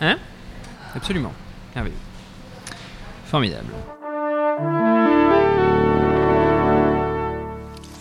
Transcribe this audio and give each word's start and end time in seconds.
Hein? 0.00 0.18
Absolument. 0.94 1.32
Merveilleux. 1.74 1.96
Formidable. 3.26 3.68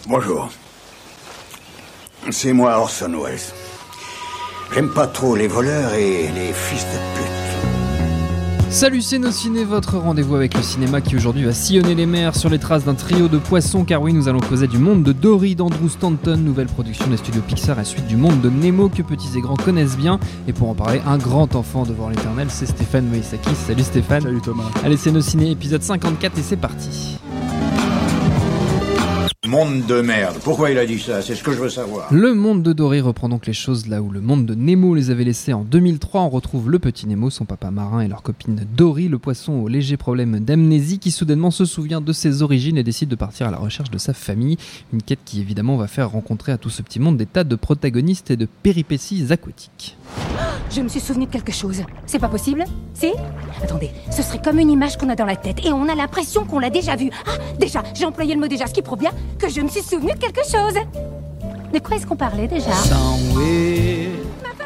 Bonjour. 0.08 0.50
C'est 2.30 2.54
moi 2.54 2.78
Orson 2.78 3.14
Welles. 3.24 3.40
J'aime 4.74 4.94
pas 4.94 5.08
trop 5.08 5.36
les 5.36 5.48
voleurs 5.48 5.94
et 5.94 6.30
les 6.30 6.54
fils 6.54 6.84
de 6.86 7.20
pute. 7.20 7.33
Salut 8.74 9.04
c'est 9.04 9.20
nos 9.20 9.30
ciné, 9.30 9.66
votre 9.66 10.00
rendez-vous 10.00 10.34
avec 10.36 10.56
le 10.56 10.64
cinéma 10.64 11.00
qui 11.00 11.16
aujourd'hui 11.16 11.44
va 11.44 11.54
sillonner 11.54 11.94
les 11.94 12.08
mers 12.08 12.36
sur 12.36 12.50
les 12.50 12.58
traces 12.58 12.86
d'un 12.86 12.96
trio 12.96 13.28
de 13.28 13.38
poissons 13.38 13.86
car 13.86 14.02
oui 14.02 14.14
nous 14.14 14.28
allons 14.28 14.40
causer 14.40 14.66
du 14.66 14.80
monde 14.80 15.04
de 15.04 15.12
Dory 15.12 15.54
d'Andrew 15.54 15.88
Stanton, 15.88 16.38
nouvelle 16.38 16.66
production 16.66 17.06
des 17.06 17.18
studios 17.18 17.44
Pixar 17.44 17.80
et 17.80 17.86
suite 17.86 18.08
du 18.08 18.18
monde 18.18 18.42
de 18.42 18.50
Nemo 18.50 18.90
que 18.90 19.04
petits 19.04 19.38
et 19.38 19.42
grands 19.42 19.58
connaissent 19.58 19.96
bien 19.96 20.20
et 20.48 20.54
pour 20.54 20.70
en 20.70 20.74
parler 20.74 21.04
un 21.06 21.20
grand 21.20 21.56
enfant 21.56 21.84
devant 21.84 22.10
l'éternel 22.10 22.48
c'est 22.50 22.66
Stéphane 22.66 23.06
Moïsaki. 23.06 23.54
Salut 23.54 23.84
Stéphane. 23.84 24.24
Salut 24.24 24.42
Thomas. 24.42 24.72
Allez 24.84 24.98
c'est 24.98 25.12
nos 25.12 25.22
ciné 25.22 25.52
épisode 25.52 25.84
54 25.84 26.40
et 26.40 26.42
c'est 26.42 26.58
parti. 26.58 27.20
Monde 29.54 29.86
de 29.86 30.02
merde. 30.02 30.40
Pourquoi 30.44 30.72
il 30.72 30.80
a 30.80 30.86
dit 30.88 30.98
ça? 30.98 31.22
C'est 31.22 31.36
ce 31.36 31.44
que 31.44 31.52
je 31.52 31.60
veux 31.60 31.70
savoir. 31.70 32.12
Le 32.12 32.34
monde 32.34 32.64
de 32.64 32.74
Dory 32.74 33.02
reprend 33.02 33.30
donc 33.30 33.46
les 33.46 33.54
choses 33.54 33.86
là 33.86 34.02
où 34.02 34.10
le 34.10 34.20
monde 34.20 34.48
de 34.48 34.56
Nemo 34.56 34.96
les 34.96 35.12
avait 35.12 35.26
laissés 35.26 35.54
en 35.54 35.62
2003. 35.62 36.22
On 36.22 36.30
retrouve 36.30 36.72
le 36.72 36.80
petit 36.80 37.06
Nemo, 37.06 37.30
son 37.30 37.46
papa 37.46 37.70
marin 37.70 38.00
et 38.00 38.08
leur 38.08 38.24
copine 38.24 38.66
Dory, 38.76 39.10
le 39.10 39.20
poisson 39.20 39.54
au 39.54 39.68
léger 39.68 39.96
problème 39.96 40.40
d'amnésie 40.40 40.98
qui 40.98 41.12
soudainement 41.12 41.52
se 41.52 41.66
souvient 41.66 42.02
de 42.02 42.14
ses 42.14 42.42
origines 42.42 42.80
et 42.80 42.84
décide 42.84 43.10
de 43.10 43.16
partir 43.16 43.48
à 43.48 43.52
la 43.52 43.58
recherche 43.58 43.92
de 43.92 44.00
sa 44.00 44.16
famille. 44.16 44.58
Une 44.92 45.04
quête 45.04 45.20
qui 45.24 45.40
évidemment 45.40 45.78
va 45.78 45.86
faire 45.86 46.10
rencontrer 46.10 46.52
à 46.52 46.58
tout 46.58 46.72
ce 46.72 46.82
petit 46.82 47.00
monde 47.00 47.18
des 47.18 47.28
tas 47.28 47.44
de 47.44 47.56
protagonistes 47.56 48.32
et 48.32 48.38
de 48.38 48.48
péripéties 48.64 49.32
aquatiques. 49.32 49.98
Je 50.72 50.82
me 50.82 50.88
suis 50.88 51.00
souvenu 51.00 51.28
de 51.28 51.32
quelque 51.32 51.52
chose. 51.52 51.84
C'est 52.08 52.18
pas 52.18 52.28
possible 52.28 52.64
Si? 52.94 53.12
Attendez, 53.64 53.90
ce 54.12 54.22
serait 54.22 54.40
comme 54.42 54.60
une 54.60 54.70
image 54.70 54.98
qu'on 54.98 55.10
a 55.10 55.16
dans 55.16 55.26
la 55.26 55.36
tête 55.36 55.66
et 55.66 55.72
on 55.74 55.88
a 55.90 55.96
l'impression 55.96 56.46
qu'on 56.46 56.60
l'a 56.60 56.70
déjà 56.70 56.96
vue. 56.96 57.10
Ah, 57.26 57.32
déjà, 57.60 57.82
j'ai 57.94 58.06
employé 58.06 58.36
le 58.36 58.40
mot 58.42 58.48
déjà, 58.48 58.68
ce 58.68 58.74
qui 58.74 58.82
prouve 58.82 59.00
bien 59.00 59.12
que 59.40 59.50
je 59.50 59.62
me 59.62 59.68
suis 59.68 59.82
souvenu 59.82 60.12
de 60.14 60.18
quelque 60.20 60.42
chose. 60.44 60.76
De 61.74 61.80
quoi 61.80 61.96
est-ce 61.98 62.06
qu'on 62.06 62.16
parlait 62.16 62.48
déjà? 62.48 62.70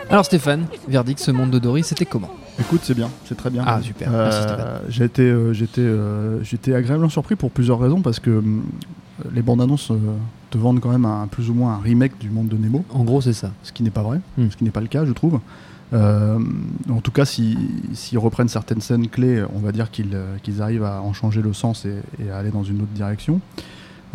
Alors 0.10 0.26
Stéphane, 0.26 0.66
verdict, 0.88 1.20
ce 1.20 1.32
monde 1.32 1.52
de 1.52 1.60
Dory, 1.60 1.84
c'était 1.84 2.06
comment? 2.06 2.30
Écoute, 2.60 2.82
c'est 2.84 2.94
bien, 2.96 3.10
c'est 3.26 3.36
très 3.36 3.50
bien. 3.50 3.64
Ah, 3.66 3.82
super. 3.82 4.10
Merci, 4.10 4.40
Stéphane. 4.40 4.60
Euh, 4.60 4.80
j'étais, 4.90 5.82
euh, 5.82 6.44
j'étais 6.44 6.74
agréablement 6.74 7.10
surpris 7.10 7.36
pour 7.36 7.52
plusieurs 7.52 7.80
raisons 7.80 8.02
parce 8.02 8.20
que 8.20 8.30
hum, 8.40 8.64
les 9.34 9.42
bandes 9.42 9.62
annonces 9.62 9.92
euh, 9.92 9.98
te 10.50 10.58
vendent 10.58 10.80
quand 10.80 10.90
même 10.90 11.06
un, 11.06 11.28
plus 11.28 11.50
ou 11.50 11.54
moins 11.54 11.74
un 11.76 11.80
remake 11.82 12.18
du 12.20 12.30
monde 12.30 12.48
de 12.48 12.56
Nemo, 12.58 12.84
En 12.94 13.04
gros 13.04 13.22
c'est 13.22 13.34
ça. 13.34 13.52
ce 13.64 13.72
qui 13.72 13.84
n'est 13.84 13.90
pas 13.90 14.02
vrai, 14.04 14.20
Hmm. 14.38 14.50
ce 14.50 14.56
qui 14.58 14.64
n'est 14.64 14.72
pas 14.72 14.82
le 14.82 14.88
cas, 14.88 15.06
je 15.06 15.12
trouve. 15.12 15.40
Euh, 15.94 16.38
en 16.90 17.00
tout 17.02 17.12
cas, 17.12 17.26
si- 17.26 17.58
s'ils 17.94 18.18
reprennent 18.18 18.50
certaines 18.50 18.82
scènes 18.82 19.08
clés, 19.08 19.44
on 19.56 19.60
va 19.60 19.72
dire 19.72 19.90
qu'ils 19.90 20.16
euh, 20.16 20.38
arrivent 20.60 20.84
à 20.84 21.02
en 21.02 21.14
changer 21.14 21.42
le 21.42 21.54
sens 21.54 21.86
et 21.86 22.30
à 22.30 22.38
aller 22.38 22.52
dans 22.52 22.64
une 22.64 22.82
autre 22.82 22.92
direction. 22.94 23.40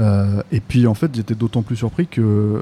Euh, 0.03 0.43
et 0.51 0.61
puis 0.61 0.87
en 0.87 0.95
fait, 0.95 1.15
j'étais 1.15 1.35
d'autant 1.35 1.63
plus 1.63 1.77
surpris 1.77 2.07
que 2.07 2.21
euh, 2.21 2.59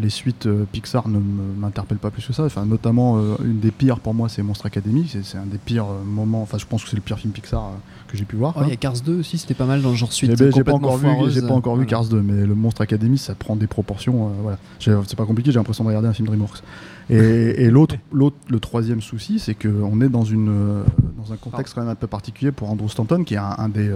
les 0.00 0.10
suites 0.10 0.46
euh, 0.46 0.64
Pixar 0.70 1.08
ne 1.08 1.18
m'interpellent 1.18 1.98
pas 1.98 2.10
plus 2.10 2.26
que 2.26 2.32
ça. 2.32 2.44
Enfin, 2.44 2.66
notamment, 2.66 3.18
une 3.44 3.60
des 3.60 3.70
pires 3.70 4.00
pour 4.00 4.12
moi, 4.12 4.28
c'est 4.28 4.42
Monstre 4.42 4.66
Academy. 4.66 5.10
C'est 5.22 5.38
un 5.38 5.46
des 5.46 5.58
pires 5.58 5.86
moments. 6.04 6.42
Enfin, 6.42 6.58
je 6.58 6.66
pense 6.66 6.84
que 6.84 6.90
c'est 6.90 6.96
le 6.96 7.02
pire 7.02 7.18
film 7.18 7.32
Pixar 7.32 7.70
que 8.08 8.16
j'ai 8.18 8.24
pu 8.24 8.36
voir. 8.36 8.52
Oh, 8.54 8.58
quoi. 8.58 8.66
il 8.66 8.70
y 8.70 8.72
a 8.74 8.76
Cars 8.76 9.00
2 9.04 9.20
aussi, 9.20 9.38
c'était 9.38 9.54
pas 9.54 9.64
mal 9.64 9.80
dans 9.80 9.90
le 9.90 9.96
genre 9.96 10.12
suite. 10.12 10.30
Eh 10.34 10.36
ben, 10.36 10.52
j'ai 10.54 10.64
pas 10.64 10.74
encore 10.74 10.98
vu, 10.98 11.06
pas 11.06 11.54
encore. 11.54 11.86
Cars 11.86 12.04
2, 12.04 12.20
mais 12.20 12.46
le 12.46 12.54
Monstre 12.54 12.82
Academy, 12.82 13.16
ça 13.16 13.34
prend 13.34 13.56
des 13.56 13.66
proportions. 13.66 14.30
voilà, 14.42 14.58
c'est 14.78 15.16
pas 15.16 15.26
compliqué. 15.26 15.52
J'ai 15.52 15.58
l'impression 15.58 15.84
de 15.84 15.88
regarder 15.88 16.08
un 16.08 16.12
film 16.12 16.28
DreamWorks. 16.28 16.62
Et, 17.10 17.16
et 17.16 17.70
l'autre, 17.70 17.96
le 18.12 18.60
troisième 18.60 19.00
souci, 19.00 19.38
c'est 19.38 19.54
qu'on 19.54 20.00
est 20.00 20.08
dans 20.08 20.24
une, 20.24 20.82
dans 21.16 21.32
un 21.32 21.36
contexte 21.36 21.74
quand 21.74 21.80
même 21.80 21.90
un 21.90 21.94
peu 21.94 22.06
particulier 22.06 22.52
pour 22.52 22.70
Andrew 22.70 22.88
Stanton, 22.88 23.24
qui 23.24 23.34
est 23.34 23.38
un, 23.38 23.54
un 23.58 23.68
des, 23.68 23.90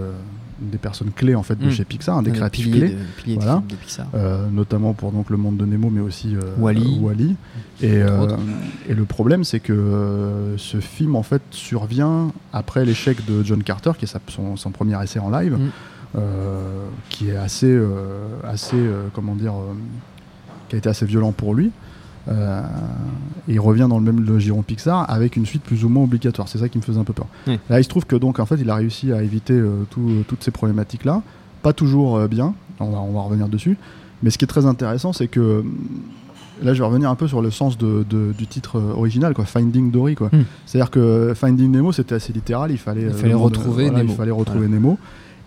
des 0.61 0.79
personnes 0.79 1.11
clés 1.15 1.35
en 1.35 1.43
fait 1.43 1.57
de 1.59 1.67
Mm. 1.67 1.71
chez 1.71 1.85
Pixar, 1.85 2.17
un 2.17 2.23
des 2.23 2.31
créatifs 2.33 2.65
piliers 2.67 2.79
clés. 2.81 2.89
de- 2.91 3.23
piliers 3.23 3.37
de 3.37 3.43
Voilà. 3.43 3.57
films 3.59 3.67
de 3.71 3.75
Pixar. 3.77 4.07
Euh, 4.15 4.47
notamment 4.51 4.95
pour 4.95 5.13
donc 5.13 5.29
le 5.31 5.37
monde 5.37 5.57
de 5.57 5.65
Nemo, 5.67 5.91
mais 5.91 6.01
aussi 6.01 6.35
euh, 6.35 6.41
Wall-E. 6.59 7.35
euh. 7.85 8.37
Et, 8.89 8.95
le 8.95 9.05
problème, 9.05 9.45
c'est 9.45 9.61
que 9.61 10.55
ce 10.57 10.81
film 10.81 11.15
en 11.17 11.23
fait 11.23 11.43
survient 11.51 12.33
après 12.53 12.85
l'échec 12.85 13.25
de 13.27 13.43
John 13.45 13.63
Carter, 13.63 13.93
qui 13.99 14.05
est 14.07 14.09
sa- 14.09 14.21
son, 14.29 14.57
son 14.57 14.71
premier 14.71 15.01
essai 15.03 15.19
en 15.19 15.31
live, 15.31 15.55
Mm. 15.59 15.69
euh, 16.17 16.87
qui 17.11 17.29
est 17.31 17.37
assez, 17.37 17.79
assez, 18.45 18.79
comment 19.13 19.35
dire, 19.35 19.53
qui 20.69 20.77
a 20.77 20.79
été 20.79 20.89
assez 20.89 21.07
violent 21.07 21.33
pour 21.33 21.55
lui. 21.55 21.71
Euh, 22.29 22.63
et 23.49 23.55
il 23.55 23.61
revient 23.61 23.87
dans 23.89 23.99
le 23.99 24.05
même 24.05 24.25
le 24.25 24.39
giron 24.39 24.63
Pixar 24.63 25.09
avec 25.09 25.37
une 25.37 25.47
suite 25.47 25.63
plus 25.63 25.85
ou 25.85 25.89
moins 25.89 26.05
obligatoire. 26.05 26.49
C'est 26.49 26.59
ça 26.59 26.69
qui 26.69 26.79
me 26.79 26.83
faisait 26.83 26.99
un 26.99 27.05
peu 27.05 27.13
peur. 27.13 27.27
Là, 27.71 27.79
il 27.81 27.85
se 27.85 27.89
trouve 27.89 28.05
que 28.07 28.17
donc 28.17 28.41
en 28.41 28.47
fait, 28.47 28.57
il 28.61 28.69
a 28.71 28.75
réussi 28.75 29.13
à 29.13 29.23
éviter 29.23 29.55
euh, 29.55 29.85
tout- 29.91 30.25
toutes 30.27 30.43
ces 30.43 30.51
problématiques 30.51 31.05
là. 31.05 31.23
Pas 31.63 31.73
toujours 31.73 32.17
euh, 32.17 32.29
bien. 32.29 32.55
On 32.81 32.91
va, 32.91 32.99
on 32.99 33.13
va 33.13 33.21
revenir 33.21 33.49
dessus. 33.49 33.77
Mais 34.23 34.31
ce 34.31 34.39
qui 34.39 34.45
est 34.45 34.49
très 34.49 34.67
intéressant, 34.67 35.13
c'est 35.13 35.29
que 35.29 35.61
hum, 35.61 35.75
là, 36.63 36.75
je 36.75 36.81
vais 36.81 36.87
revenir 36.87 37.11
un 37.11 37.15
peu 37.15 37.29
sur 37.29 37.43
le 37.43 37.51
sens 37.51 37.79
de, 37.79 38.05
de- 38.09 38.33
du 38.37 38.47
titre 38.47 38.79
euh, 38.79 38.93
original, 38.95 39.33
quoi, 39.35 39.45
Finding 39.45 39.91
Dory, 39.91 40.15
quoi. 40.17 40.29
Hmm. 40.33 40.43
C'est-à-dire 40.67 40.91
que 40.91 41.33
Finding 41.35 41.71
Nemo, 41.71 41.93
c'était 41.93 42.15
assez 42.17 42.33
littéral. 42.33 42.71
Il 42.73 42.79
fallait, 42.79 43.03
Il 43.23 43.31
euh, 43.33 43.37
retrouver 43.37 43.85
voilà, 43.85 43.99
Nemo. 43.99 44.13
Il 44.13 44.17
fallait 44.17 44.31
retrouver 44.33 44.69
Nemo. 44.69 44.99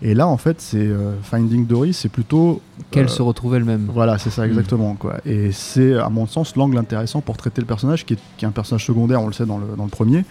Et 0.02 0.14
là, 0.14 0.26
en 0.26 0.36
fait, 0.38 0.60
c'est 0.60 0.78
euh, 0.78 1.12
Finding 1.22 1.66
Dory, 1.66 1.92
c'est 1.92 2.08
plutôt 2.08 2.60
Qu'elle 2.90 3.04
euh, 3.04 3.08
se 3.08 3.20
retrouve 3.22 3.54
elle-même. 3.54 3.88
voilà, 3.92 4.16
c'est 4.18 4.30
ça 4.30 4.42
Mm. 4.42 4.50
exactement. 4.50 4.94
Quoi. 4.94 5.16
Et 5.26 5.52
c'est, 5.52 5.94
à 5.94 6.08
mon 6.08 6.26
sens, 6.26 6.56
l'angle 6.56 6.78
intéressant 6.78 7.20
pour 7.20 7.36
traiter 7.36 7.60
le 7.60 7.66
personnage, 7.66 8.06
qui 8.06 8.14
est, 8.14 8.18
qui 8.38 8.44
est 8.44 8.48
un 8.48 8.52
personnage 8.52 8.86
secondaire, 8.86 9.20
on 9.22 9.26
le 9.26 9.32
sait 9.34 9.44
dans 9.46 9.58
le, 9.58 9.66
dans 9.76 9.84
le 9.84 9.90
premier, 9.90 10.24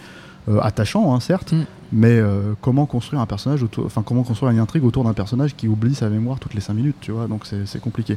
euh, 0.48 0.58
attachant, 0.60 1.14
hein, 1.14 1.20
certes, 1.20 1.52
Mm. 1.52 1.64
Mais 1.92 2.18
euh, 2.18 2.52
comment 2.60 2.86
construire 2.86 3.20
un 3.20 3.26
personnage, 3.26 3.62
autour, 3.62 3.84
enfin 3.86 4.02
comment 4.04 4.22
construire 4.22 4.52
une 4.52 4.58
intrigue 4.60 4.84
autour 4.84 5.04
d'un 5.04 5.12
personnage 5.12 5.56
qui 5.56 5.66
oublie 5.68 5.94
sa 5.94 6.08
mémoire 6.08 6.38
toutes 6.38 6.54
les 6.54 6.60
5 6.60 6.74
minutes, 6.74 6.96
tu 7.00 7.10
vois, 7.12 7.26
donc 7.26 7.44
c'est 7.64 7.80
compliqué. 7.80 8.16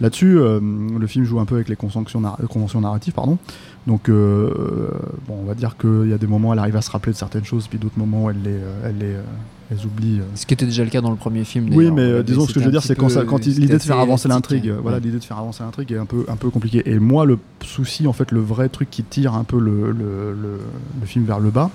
Là-dessus, 0.00 0.38
euh, 0.38 0.58
le 0.98 1.06
film 1.06 1.24
joue 1.24 1.38
un 1.38 1.44
peu 1.44 1.54
avec 1.56 1.68
les 1.68 1.76
conventions, 1.76 2.20
nar- 2.20 2.38
conventions 2.48 2.80
narratives, 2.80 3.12
pardon. 3.12 3.38
Donc, 3.86 4.08
euh, 4.08 4.88
bon, 5.28 5.36
on 5.42 5.44
va 5.44 5.54
dire 5.54 5.76
qu'il 5.76 6.08
y 6.08 6.12
a 6.12 6.18
des 6.18 6.26
moments 6.26 6.48
où 6.48 6.52
elle 6.54 6.58
arrive 6.58 6.76
à 6.76 6.82
se 6.82 6.90
rappeler 6.90 7.12
de 7.12 7.16
certaines 7.18 7.44
choses, 7.44 7.68
puis 7.68 7.78
d'autres 7.78 7.98
moments 7.98 8.24
où 8.24 8.30
elle 8.30 8.42
les, 8.42 8.56
elle 8.84 8.98
les, 8.98 9.06
euh, 9.14 9.22
elle 9.70 9.76
oublie. 9.86 10.18
euh, 10.20 10.24
Ce 10.34 10.44
qui 10.46 10.54
était 10.54 10.64
déjà 10.66 10.82
le 10.82 10.90
cas 10.90 11.00
dans 11.02 11.10
le 11.10 11.16
premier 11.16 11.44
film. 11.44 11.68
oui, 11.72 11.90
mais 11.92 12.00
euh, 12.00 12.22
disons 12.24 12.46
ce 12.46 12.54
que 12.54 12.58
je 12.60 12.64
veux 12.64 12.72
dire, 12.72 12.82
c'est 12.82 12.96
quand, 12.96 13.08
l'idée 13.46 13.74
de 13.74 13.78
faire 13.78 14.00
avancer 14.00 14.28
l'intrigue, 14.28 14.70
hein. 14.70 14.78
voilà, 14.82 14.96
Ouais. 14.98 15.04
l'idée 15.04 15.18
de 15.18 15.24
faire 15.24 15.38
avancer 15.38 15.62
l'intrigue 15.62 15.92
est 15.92 15.98
un 15.98 16.06
peu, 16.06 16.24
un 16.28 16.36
peu 16.36 16.50
compliquée. 16.50 16.82
Et 16.90 16.98
moi, 16.98 17.24
le 17.26 17.38
souci, 17.62 18.06
en 18.08 18.12
fait, 18.12 18.32
le 18.32 18.40
vrai 18.40 18.68
truc 18.70 18.90
qui 18.90 19.04
tire 19.04 19.34
un 19.34 19.44
peu 19.44 19.58
le, 19.60 19.92
le, 19.92 20.32
le- 20.32 20.60
le 21.00 21.06
film 21.06 21.24
vers 21.26 21.38
le 21.38 21.50
bas, 21.50 21.70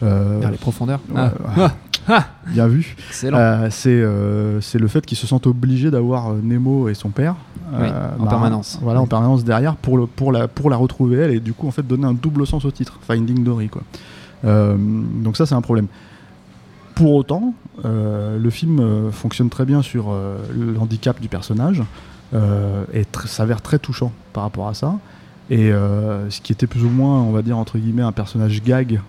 Vers 0.00 0.50
les 0.50 0.56
profondeurs. 0.58 1.00
ouais, 1.10 1.20
Ah, 1.20 1.60
ouais, 1.60 1.66
ah, 2.08 2.26
bien 2.46 2.66
vu, 2.66 2.96
euh, 3.24 3.68
c'est 3.70 3.88
euh, 3.90 4.60
c'est 4.60 4.78
le 4.78 4.88
fait 4.88 5.04
qu'ils 5.04 5.18
se 5.18 5.26
sentent 5.26 5.46
obligés 5.46 5.90
d'avoir 5.90 6.30
euh, 6.30 6.40
Nemo 6.42 6.88
et 6.88 6.94
son 6.94 7.10
père. 7.10 7.36
Oui, 7.72 7.86
en 8.18 8.26
permanence. 8.26 8.78
Voilà, 8.82 9.00
en 9.00 9.06
permanence 9.06 9.44
derrière 9.44 9.76
pour, 9.76 9.96
le, 9.96 10.06
pour, 10.06 10.32
la, 10.32 10.48
pour 10.48 10.70
la 10.70 10.76
retrouver 10.76 11.18
elle 11.18 11.30
et 11.30 11.38
du 11.40 11.52
coup 11.52 11.68
en 11.68 11.70
fait 11.70 11.86
donner 11.86 12.04
un 12.06 12.14
double 12.14 12.44
sens 12.46 12.64
au 12.64 12.70
titre, 12.72 12.98
Finding 13.02 13.44
Dory 13.44 13.68
quoi. 13.68 13.82
Euh, 14.44 14.76
donc 14.78 15.36
ça 15.36 15.46
c'est 15.46 15.54
un 15.54 15.60
problème. 15.60 15.86
Pour 16.96 17.14
autant, 17.14 17.54
euh, 17.84 18.38
le 18.38 18.50
film 18.50 18.80
euh, 18.80 19.10
fonctionne 19.12 19.48
très 19.50 19.64
bien 19.64 19.82
sur 19.82 20.06
euh, 20.10 20.36
le 20.52 20.76
handicap 20.78 21.20
du 21.20 21.28
personnage 21.28 21.82
euh, 22.34 22.84
et 22.92 23.02
tr- 23.02 23.26
s'avère 23.26 23.60
très 23.62 23.78
touchant 23.78 24.12
par 24.32 24.42
rapport 24.42 24.66
à 24.68 24.74
ça. 24.74 24.94
Et 25.48 25.70
euh, 25.72 26.28
ce 26.30 26.40
qui 26.40 26.52
était 26.52 26.66
plus 26.66 26.84
ou 26.84 26.90
moins, 26.90 27.20
on 27.20 27.30
va 27.32 27.42
dire 27.42 27.56
entre 27.56 27.78
guillemets, 27.78 28.02
un 28.02 28.12
personnage 28.12 28.62
gag 28.62 29.00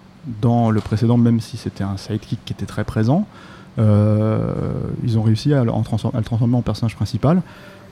dans 0.41 0.69
le 0.71 0.81
précédent, 0.81 1.17
même 1.17 1.39
si 1.39 1.57
c'était 1.57 1.83
un 1.83 1.97
sidekick 1.97 2.39
qui 2.45 2.53
était 2.53 2.65
très 2.65 2.83
présent, 2.83 3.25
euh, 3.79 4.53
ils 5.03 5.17
ont 5.17 5.23
réussi 5.23 5.53
à 5.53 5.63
le, 5.63 5.71
à 5.71 6.21
transformer 6.21 6.55
en 6.57 6.61
personnage 6.61 6.95
principal, 6.95 7.41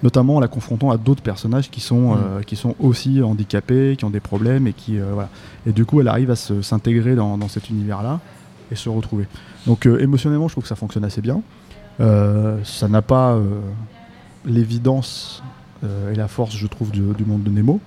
notamment 0.03 0.35
en 0.35 0.39
la 0.39 0.47
confrontant 0.47 0.91
à 0.91 0.97
d'autres 0.97 1.21
personnages 1.23 1.69
qui 1.71 1.81
sont, 1.81 2.13
euh, 2.13 2.41
qui 2.45 2.55
sont 2.55 2.75
aussi 2.79 3.21
handicapés, 3.21 3.95
qui 3.97 4.05
ont 4.05 4.09
des 4.09 4.19
problèmes 4.19 4.67
et 4.67 4.73
qui 4.73 4.99
euh, 4.99 5.05
voilà. 5.13 5.29
Et 5.65 5.71
du 5.71 5.85
coup, 5.85 6.01
elle 6.01 6.07
arrive 6.07 6.31
à 6.31 6.35
se- 6.35 6.61
s'intégrer 6.61 7.15
dans, 7.15 7.37
dans 7.37 7.47
cet 7.47 7.69
univers-là 7.69 8.19
et 8.71 8.75
se 8.75 8.89
retrouver. 8.89 9.25
Donc 9.65 9.85
émotionnellement, 9.87 10.47
je 10.47 10.53
trouve 10.53 10.63
que 10.63 10.69
ça 10.69 10.75
fonctionne 10.75 11.03
assez 11.05 11.21
bien. 11.21 11.41
Ça 11.99 12.87
n'a 12.87 13.01
pas 13.01 13.37
l'évidence 14.45 15.43
et 15.83 16.15
la 16.15 16.27
force, 16.27 16.55
je 16.55 16.67
trouve, 16.67 16.91
du, 16.91 17.01
du 17.17 17.25
monde 17.25 17.43
de 17.43 17.49
Nemo. 17.49 17.79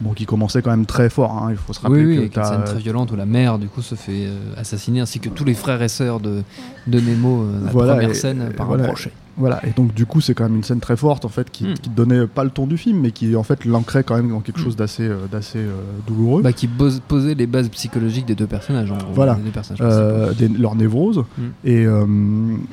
Bon, 0.00 0.12
qui 0.12 0.26
commençait 0.26 0.62
quand 0.62 0.70
même 0.70 0.86
très 0.86 1.08
fort. 1.10 1.32
hein. 1.32 1.48
Il 1.50 1.56
faut 1.56 1.72
se 1.72 1.80
Oui, 1.80 1.84
rappeler 1.84 2.04
oui, 2.06 2.14
que 2.14 2.20
avec 2.20 2.36
une 2.36 2.44
scène 2.44 2.64
très 2.64 2.78
violente 2.82 3.12
où 3.12 3.16
la 3.16 3.26
mère 3.26 3.58
du 3.58 3.68
coup 3.68 3.82
se 3.82 3.94
fait 3.94 4.26
euh, 4.26 4.54
assassiner 4.56 5.00
ainsi 5.00 5.20
que 5.20 5.28
tous 5.28 5.44
les 5.44 5.54
frères 5.54 5.82
et 5.82 5.88
sœurs 5.88 6.20
de, 6.20 6.42
de 6.86 7.00
Nemo. 7.00 7.42
euh, 7.42 7.64
la 7.64 7.70
Voilà, 7.72 7.92
première 7.94 8.10
et- 8.10 8.14
scène 8.14 8.48
et 8.50 8.54
par 8.54 8.66
voilà. 8.66 8.84
un 8.84 8.86
crochet. 8.88 9.12
Voilà, 9.38 9.60
et 9.66 9.70
donc 9.70 9.92
du 9.92 10.06
coup 10.06 10.20
c'est 10.22 10.32
quand 10.34 10.44
même 10.44 10.56
une 10.56 10.64
scène 10.64 10.80
très 10.80 10.96
forte 10.96 11.24
en 11.24 11.28
fait 11.28 11.50
qui, 11.50 11.64
Hmm. 11.64 11.74
qui 11.74 11.90
donnait 11.90 12.26
pas 12.26 12.42
le 12.44 12.50
ton 12.50 12.66
du 12.66 12.78
film 12.78 13.00
mais 13.00 13.10
qui 13.10 13.36
en 13.36 13.42
fait 13.42 13.64
l'ancrait 13.66 14.02
quand 14.02 14.16
même 14.16 14.30
dans 14.30 14.40
quelque 14.40 14.60
chose 14.60 14.76
d'assez 14.76 15.02
euh, 15.06 15.26
d'assez 15.30 15.58
euh, 15.58 15.72
douloureux. 16.06 16.40
Bah, 16.42 16.52
qui 16.54 16.66
pose- 16.68 17.00
posait 17.06 17.34
les 17.34 17.46
bases 17.46 17.68
psychologiques 17.68 18.24
des 18.26 18.34
deux 18.34 18.46
personnages. 18.46 18.90
En 18.90 18.96
gros, 18.96 19.12
Voilà. 19.12 19.34
des 19.34 19.42
deux 19.42 19.50
personnages 19.50 19.80
Euh, 19.82 20.32
des- 20.32 20.48
leur 20.48 20.74
névrose 20.74 21.18
Hmm. 21.36 21.42
et, 21.64 21.84
euh, 21.84 22.06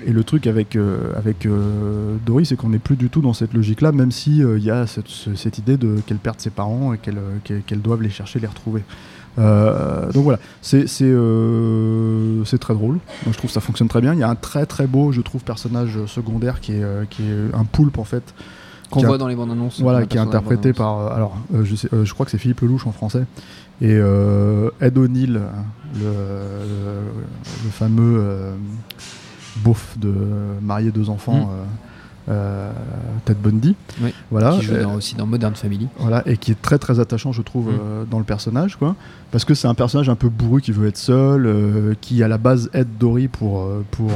et 0.05 0.11
le 0.13 0.23
truc 0.23 0.47
avec 0.47 0.75
euh, 0.75 1.11
avec 1.17 1.45
euh, 1.45 2.15
Dory 2.25 2.45
c'est 2.45 2.55
qu'on 2.55 2.69
n'est 2.69 2.79
plus 2.79 2.95
du 2.95 3.09
tout 3.09 3.21
dans 3.21 3.33
cette 3.33 3.53
logique 3.53 3.81
là 3.81 3.91
même 3.91 4.11
si 4.11 4.41
euh, 4.43 4.57
il 4.57 4.63
y 4.63 4.71
a 4.71 4.87
cette, 4.87 5.07
ce- 5.09 5.35
cette 5.35 5.57
idée 5.57 5.75
de 5.77 5.97
qu'elle 6.05 6.17
perde 6.17 6.39
ses 6.39 6.49
parents 6.49 6.93
et 6.93 6.97
qu'elle 6.97 7.17
euh, 7.17 7.37
qu'elle 7.43 7.61
qu'elle 7.63 7.81
doive 7.81 8.01
les 8.01 8.09
chercher 8.09 8.39
les 8.39 8.47
retrouver 8.47 8.83
Euh, 9.39 10.11
donc 10.11 10.23
voilà 10.25 10.37
c'est 10.61 10.85
c'est 10.87 11.05
euh, 11.05 12.43
c'est 12.45 12.59
très 12.59 12.75
drôle 12.75 12.99
je 13.25 13.31
trouve 13.35 13.49
que 13.49 13.53
ça 13.53 13.61
fonctionne 13.61 13.87
très 13.87 13.99
bien 13.99 14.13
il 14.13 14.19
y 14.19 14.23
a 14.23 14.29
un 14.29 14.35
très 14.35 14.67
très 14.67 14.85
beau 14.85 15.11
je 15.11 15.21
trouve 15.21 15.43
personnage 15.43 16.05
secondaire 16.05 16.59
qui 16.61 16.73
est 16.73 16.83
euh, 16.83 17.05
qui 17.09 17.23
est 17.23 17.55
un 17.55 17.63
poulpe 17.65 17.97
en 17.97 18.03
fait 18.03 18.35
qu'on 18.91 19.03
a- 19.03 19.07
voit 19.07 19.17
dans 19.17 19.27
les 19.27 19.35
bandes 19.35 19.49
annonces. 19.49 19.81
voilà, 19.81 20.05
qui 20.05 20.17
est 20.17 20.19
interprété 20.19 20.71
par. 20.71 21.11
alors, 21.13 21.35
je, 21.63 21.73
sais, 21.75 21.89
je 21.91 22.13
crois 22.13 22.27
que 22.27 22.31
c'est 22.31 22.37
Philippe 22.37 22.61
Lelouch 22.61 22.85
en 22.85 22.91
français. 22.91 23.25
Et 23.81 23.93
Ed 23.95 24.97
O'Neill, 24.99 25.33
le, 25.33 25.41
le, 25.99 26.05
le 27.63 27.69
fameux 27.71 28.53
beauf 29.63 29.97
de 29.97 30.13
marier 30.61 30.91
deux 30.91 31.09
enfants, 31.09 31.47
Mm. 31.47 31.49
Euh, 32.29 32.71
Ted 33.25 33.39
Bundy. 33.43 33.75
Oui, 34.01 34.13
Voilà. 34.31 34.51
Qui 34.57 34.65
joue 34.65 34.75
dans- 34.77 34.95
aussi 34.95 35.15
dans 35.15 35.25
Modern 35.25 35.55
Family. 35.55 35.87
voilà, 35.99 36.23
et 36.25 36.37
qui 36.37 36.51
est 36.51 36.61
très 36.61 36.77
très 36.77 36.99
attachant, 36.99 37.31
je 37.31 37.41
trouve, 37.41 37.69
Mm. 37.69 37.75
euh, 37.81 38.03
dans 38.09 38.19
le 38.19 38.23
personnage, 38.25 38.75
quoi. 38.77 38.95
Parce 39.31 39.45
que 39.45 39.53
c'est 39.53 39.67
un 39.67 39.73
personnage 39.73 40.09
un 40.09 40.15
peu 40.15 40.29
bourru 40.29 40.61
qui 40.61 40.71
veut 40.71 40.87
être 40.87 40.97
seul, 40.97 41.45
euh, 41.45 41.93
qui 42.01 42.23
à 42.23 42.27
la 42.27 42.37
base 42.37 42.69
aide 42.73 42.87
Dory 42.99 43.27
pour, 43.27 43.61
euh, 43.61 43.83
pour 43.91 44.11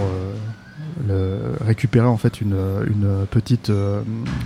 le- 1.07 1.38
récupérer 1.65 2.07
en 2.07 2.18
fait 2.18 2.42
une, 2.42 2.56
une 2.88 3.25
petite 3.30 3.71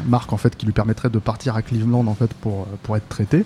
marque 0.07 0.33
en 0.33 0.37
fait 0.37 0.55
qui 0.57 0.65
lui 0.65 0.73
permettrait 0.73 1.09
de 1.09 1.19
partir 1.19 1.55
à 1.55 1.61
Cleveland 1.61 2.05
en 2.07 2.13
fait 2.15 2.33
pour, 2.33 2.67
pour 2.83 2.97
être 2.97 3.07
traité. 3.07 3.45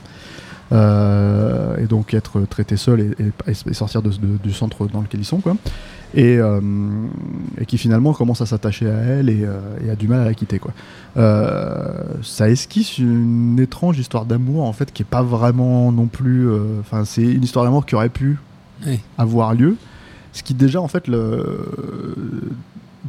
Euh, 0.71 1.77
et 1.77 1.85
donc 1.85 2.13
être 2.15 2.41
traité 2.49 2.75
seul 2.75 2.99
et, 2.99 3.11
et- 3.19 3.51
et 3.69 3.73
sortir 3.73 4.01
de- 4.01 4.09
de- 4.09 4.37
du 4.41 4.51
centre 4.51 4.87
dans 4.87 5.01
lequel 5.01 5.19
ils 5.19 5.25
sont 5.25 5.39
quoi 5.39 5.55
et, 6.15 6.37
euh, 6.37 6.59
et 7.59 7.65
qui 7.65 7.77
finalement 7.77 8.13
commence 8.13 8.41
à 8.41 8.45
s'attacher 8.45 8.89
à 8.89 8.93
elle 8.95 9.29
et, 9.29 9.43
euh, 9.43 9.59
et 9.85 9.89
a 9.91 9.95
du 9.95 10.07
mal 10.07 10.21
à 10.21 10.25
la 10.25 10.33
quitter 10.33 10.57
quoi 10.59 10.71
euh, 11.17 11.93
ça 12.23 12.49
esquisse 12.49 12.97
une 12.97 13.59
étrange 13.59 13.99
histoire 13.99 14.25
d'amour 14.25 14.63
en 14.63 14.73
fait 14.73 14.91
qui 14.93 15.01
est 15.03 15.05
pas 15.05 15.21
vraiment 15.23 15.91
non 15.91 16.07
plus 16.07 16.47
enfin 16.79 17.05
c'est 17.05 17.21
une 17.23 17.43
histoire 17.43 17.65
d'amour 17.65 17.85
qui 17.85 17.95
aurait 17.95 18.09
pu 18.09 18.37
Oui. 18.87 18.99
avoir 19.17 19.53
lieu 19.53 19.75
ce 20.33 20.41
qui 20.43 20.53
déjà 20.53 20.81
en 20.81 20.87
fait 20.87 21.07
le 21.07 21.67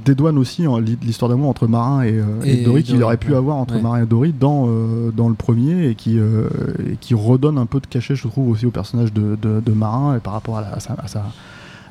dédouane 0.05 0.39
aussi 0.39 0.65
hein, 0.67 0.81
l'hi- 0.81 0.99
l'histoire 1.03 1.29
d'amour 1.31 1.49
entre 1.49 1.67
Marin 1.67 2.03
et, 2.03 2.13
euh, 2.13 2.25
et 2.45 2.61
Et 2.61 2.65
Dory 2.65 2.83
qu'il 2.83 3.03
aurait 3.03 3.17
pu 3.17 3.31
ouais. 3.33 3.37
avoir 3.39 3.57
entre 3.57 3.75
Ouais. 3.77 3.81
Marin 3.83 4.03
et 4.03 4.07
Dory 4.07 4.33
dans, 4.39 4.67
euh, 4.69 5.11
dans 5.11 5.29
le 5.29 5.35
premier 5.35 5.89
et 5.89 5.95
qui, 5.95 6.19
euh, 6.19 6.49
et 6.93 6.97
qui 7.01 7.15
redonne 7.15 7.57
un 7.59 7.67
peu 7.67 7.81
de 7.81 7.87
cachet 7.87 8.15
je 8.15 8.29
trouve 8.29 8.51
aussi 8.51 8.67
au 8.67 8.71
personnage 8.71 9.13
de, 9.13 9.37
de, 9.41 9.61
de 9.65 9.73
Marin 9.73 10.17
et 10.17 10.21
par 10.21 10.35
rapport 10.35 10.59
à, 10.59 10.61
la- 10.61 10.75
à 10.75 10.81
sa, 10.81 10.95
à, 10.95 11.09
sa, 11.09 11.25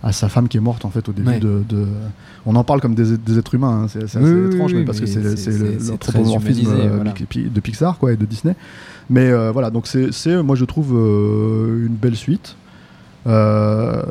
à 0.05 0.11
sa 0.13 0.29
femme 0.29 0.47
qui 0.47 0.55
est 0.57 0.61
morte 0.61 0.85
en 0.85 0.89
fait 0.91 1.09
au 1.09 1.11
début 1.11 1.27
Ouais. 1.29 1.39
de, 1.39 1.63
de- 1.67 1.87
on 2.45 2.55
en 2.55 2.63
parle 2.63 2.79
comme 2.79 2.93
des, 2.95 3.17
des 3.17 3.37
êtres 3.39 3.55
humains 3.55 3.81
hein, 3.83 3.87
c'est 3.89 4.03
assez 4.03 4.19
Oui, 4.19 4.53
étrange 4.53 4.71
oui, 4.71 4.79
mais 4.79 4.85
parce 4.85 4.99
que 5.01 5.05
mais 5.05 5.35
c'est 5.35 5.89
l'anthropomorphisme 5.89 6.67
euh, 6.71 6.89
voilà. 6.95 7.13
De 7.13 7.59
Pixar 7.59 7.97
quoi 7.97 8.13
et 8.13 8.15
de 8.15 8.25
Disney 8.25 8.55
mais 9.09 9.29
euh, 9.31 9.51
voilà 9.51 9.71
donc 9.71 9.87
c'est 9.87 10.13
c'est, 10.13 10.41
moi 10.43 10.55
je 10.55 10.63
trouve 10.65 10.93
euh, 10.95 11.85
une 11.87 11.95
belle 11.95 12.15
suite 12.15 12.55
Euh, 13.27 14.03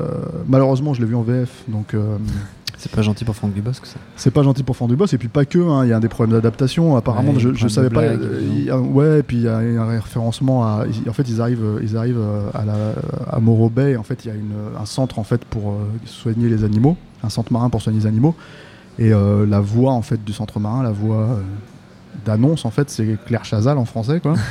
malheureusement 0.48 0.92
je 0.94 1.00
l'ai 1.00 1.06
vu 1.06 1.14
en 1.14 1.22
VF 1.22 1.50
donc 1.68 1.94
C'est 2.84 2.92
pas 2.94 3.00
gentil 3.00 3.24
pour 3.24 3.34
Franck 3.34 3.54
Dubosc, 3.54 3.86
ça. 3.86 3.96
c'est 4.14 4.30
pas 4.30 4.42
gentil 4.42 4.62
pour 4.62 4.76
Fond 4.76 4.88
du 4.88 4.94
Boss 4.94 5.14
et 5.14 5.18
puis 5.18 5.28
pas 5.28 5.46
que 5.46 5.58
hein, 5.58 5.84
il 5.84 5.88
y 5.88 5.92
a 5.94 6.00
des 6.00 6.08
problèmes 6.08 6.34
d'adaptation 6.36 6.96
apparemment. 6.96 7.32
Ouais, 7.32 7.40
je, 7.40 7.54
je 7.54 7.66
savais 7.66 7.88
pas 7.88 8.02
euh, 8.02 8.42
y 8.54 8.68
a- 8.68 8.78
ouais 8.78 9.20
et 9.20 9.22
puis 9.22 9.38
il 9.38 9.42
y 9.44 9.48
a 9.48 9.56
un 9.56 9.86
référencement 9.86 10.64
à 10.66 10.84
en 11.08 11.12
fait 11.14 11.26
ils 11.30 11.40
arrivent 11.40 11.64
euh, 11.64 11.80
ils 11.82 11.96
arrivent 11.96 12.20
euh, 12.20 12.50
à 12.52 12.66
la 12.66 12.74
à 13.30 13.40
Morro 13.40 13.70
Bay. 13.70 13.96
En 13.96 14.02
fait 14.02 14.26
il 14.26 14.28
y 14.28 14.30
a 14.30 14.34
une, 14.34 14.52
un 14.78 14.84
centre 14.84 15.18
en 15.18 15.24
fait 15.24 15.46
pour 15.46 15.74
soigner 16.04 16.50
les 16.50 16.62
animaux 16.62 16.98
un 17.22 17.30
centre 17.30 17.50
marin 17.54 17.70
pour 17.70 17.80
soigner 17.80 18.00
les 18.00 18.06
animaux. 18.06 18.34
Et 18.98 19.14
euh, 19.14 19.46
la 19.46 19.60
voix 19.60 19.92
en 19.92 20.02
fait 20.02 20.22
du 20.22 20.34
centre 20.34 20.60
marin 20.60 20.82
la 20.82 20.92
voix 20.92 21.16
euh, 21.22 21.36
d'annonce 22.26 22.66
en 22.66 22.70
fait 22.70 22.90
c'est 22.90 23.16
Claire 23.24 23.44
Chazal 23.46 23.78
en 23.78 23.86
français 23.86 24.20
quoi 24.20 24.34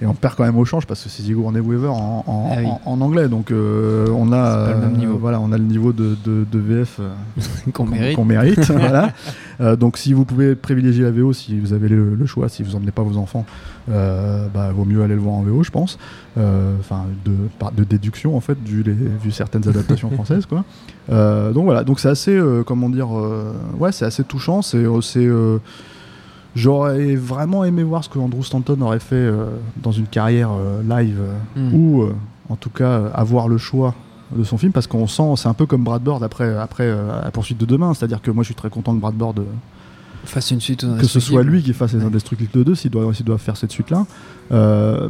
et 0.00 0.06
on 0.06 0.14
perd 0.14 0.34
quand 0.36 0.44
même 0.44 0.56
au 0.58 0.64
change 0.64 0.86
parce 0.86 1.02
que 1.02 1.08
c'est 1.08 1.22
Sigourney 1.22 1.60
Weaver 1.60 1.88
en, 1.88 2.22
en, 2.26 2.50
Ah 2.52 2.56
oui. 2.58 2.66
en- 2.66 2.80
en 2.84 3.00
anglais 3.00 3.28
donc 3.28 3.50
euh, 3.50 4.06
on 4.14 4.30
a 4.32 4.66
pas 4.66 4.72
le 4.74 4.80
même 4.80 4.94
euh, 4.94 4.96
niveau. 4.96 5.18
voilà 5.18 5.40
on 5.40 5.50
a 5.52 5.58
le 5.58 5.64
niveau 5.64 5.92
de, 5.92 6.16
de, 6.24 6.44
de 6.50 6.58
VF 6.58 7.00
euh, 7.00 7.10
Qu'on 7.72 7.84
mérite. 7.86 8.14
qu'on 8.16 8.24
mérite, 8.24 8.70
voilà. 8.70 9.12
Donc 9.76 9.98
si 9.98 10.12
vous 10.12 10.24
pouvez 10.24 10.54
privilégier 10.54 11.02
la 11.02 11.10
VO, 11.10 11.32
si 11.32 11.58
vous 11.58 11.72
avez 11.72 11.88
le, 11.88 12.14
le 12.14 12.26
choix, 12.26 12.48
si 12.48 12.62
vous 12.62 12.76
emmenez 12.76 12.92
pas 12.92 13.02
vos 13.02 13.16
enfants, 13.18 13.44
bah, 13.88 14.70
vaut 14.74 14.84
mieux 14.84 15.02
aller 15.02 15.14
le 15.14 15.20
voir 15.20 15.34
en 15.34 15.42
VO, 15.42 15.62
je 15.64 15.70
pense. 15.70 15.98
Enfin, 16.36 17.06
de, 17.24 17.32
de 17.76 17.84
déduction 17.84 18.36
en 18.36 18.40
fait, 18.40 18.56
vu, 18.64 18.82
les, 18.84 18.92
vu 18.92 19.30
certaines 19.32 19.68
adaptations 19.68 20.10
françaises, 20.10 20.46
quoi. 20.46 20.64
Donc 21.08 21.64
voilà, 21.64 21.82
donc 21.84 21.98
c'est 21.98 22.08
assez, 22.08 22.40
comment 22.66 22.88
dire, 22.88 23.08
ouais, 23.78 23.90
c'est 23.92 24.04
assez 24.04 24.22
touchant. 24.24 24.62
C'est, 24.62 24.84
c'est, 25.02 25.28
j'aurais 26.58 27.14
vraiment 27.14 27.64
aimé 27.64 27.82
voir 27.82 28.02
ce 28.04 28.08
que 28.08 28.18
Andrew 28.18 28.42
Stanton 28.42 28.80
aurait 28.82 28.98
fait 29.00 29.14
euh, 29.14 29.46
dans 29.82 29.92
une 29.92 30.06
carrière 30.06 30.50
euh, 30.52 30.82
live, 30.82 31.18
euh, 31.20 31.70
Mm. 31.70 31.74
ou 31.74 32.04
en 32.50 32.56
tout 32.56 32.70
cas 32.70 33.06
avoir 33.14 33.48
le 33.48 33.58
choix 33.58 33.94
de 34.36 34.44
son 34.44 34.58
film 34.58 34.72
parce 34.72 34.86
qu'on 34.86 35.06
sent 35.06 35.34
c'est 35.36 35.48
un 35.48 35.54
peu 35.54 35.66
comme 35.66 35.84
Brad 35.84 36.02
Bird 36.02 36.22
après 36.22 36.54
après 36.56 36.88
la 37.24 37.30
poursuite 37.30 37.58
de 37.58 37.64
demain 37.66 37.94
c'est 37.94 38.04
à 38.04 38.08
dire 38.08 38.20
que 38.20 38.30
moi 38.30 38.42
je 38.42 38.48
suis 38.48 38.54
très 38.54 38.70
content 38.70 38.94
que 38.94 39.00
Brad 39.00 39.14
Bird 39.14 39.38
euh, 39.38 39.44
Fasse 40.24 40.50
une 40.50 40.60
suite. 40.60 40.84
que 40.98 41.06
ce 41.06 41.20
soit 41.20 41.42
lui 41.42 41.62
qui 41.62 41.72
fasse 41.72 41.94
les. 41.94 42.02
Indestructibles 42.04 42.64
2 42.64 42.74
s'il 42.74 42.90
doit, 42.90 43.10
doit 43.24 43.38
faire 43.38 43.56
cette 43.56 43.70
suite 43.70 43.88
là 43.90 44.04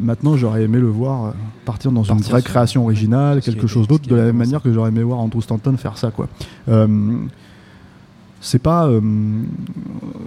maintenant 0.00 0.36
j'aurais 0.36 0.62
aimé 0.64 0.78
le 0.78 0.86
voir 0.88 1.34
partir 1.64 1.90
dans 1.92 2.02
une 2.04 2.20
vraie 2.20 2.42
création 2.42 2.84
originale 2.84 3.40
quelque 3.40 3.66
chose 3.66 3.88
d'autre 3.88 4.08
de 4.08 4.14
la 4.14 4.24
même 4.24 4.36
manière 4.36 4.62
que 4.62 4.72
j'aurais 4.72 4.90
aimé 4.90 5.02
voir 5.02 5.18
Andrew 5.20 5.40
Stanton 5.40 5.76
faire 5.76 5.96
ça 5.98 6.10
quoi 6.10 6.28
Euh, 6.68 6.86
c'est 8.40 8.60
pas 8.62 8.86
euh, 8.86 9.00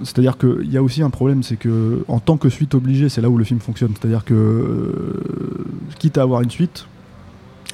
c'est 0.03 0.19
à 0.19 0.21
dire 0.21 0.37
qu'il 0.37 0.69
y 0.71 0.77
a 0.77 0.83
aussi 0.83 1.01
un 1.01 1.09
problème 1.09 1.43
c'est 1.43 1.55
que 1.55 2.03
en 2.07 2.19
tant 2.19 2.37
que 2.37 2.49
suite 2.49 2.75
obligée 2.75 3.07
c'est 3.09 3.21
là 3.21 3.29
où 3.29 3.37
le 3.37 3.43
film 3.45 3.59
fonctionne 3.61 3.91
c'est 3.99 4.05
à 4.05 4.09
dire 4.09 4.25
que 4.25 4.33
euh, 4.33 5.63
quitte 5.99 6.17
à 6.17 6.23
avoir 6.23 6.41
une 6.41 6.51
suite 6.51 6.87